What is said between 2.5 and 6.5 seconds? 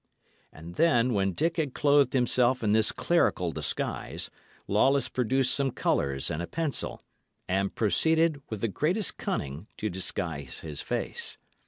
in this clerical disguise, Lawless produced some colours and a